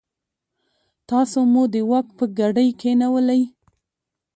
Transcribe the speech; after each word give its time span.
تاسو 1.09 1.39
مو 1.51 1.63
د 1.73 1.75
واک 1.89 2.07
په 2.17 2.25
ګدۍ 2.39 2.69
کېنولئ. 2.81 3.41